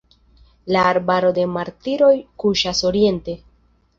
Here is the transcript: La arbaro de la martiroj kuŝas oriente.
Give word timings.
La 0.75 0.81
arbaro 0.91 1.29
de 1.39 1.43
la 1.45 1.51
martiroj 1.57 2.11
kuŝas 2.45 2.83
oriente. 2.93 3.37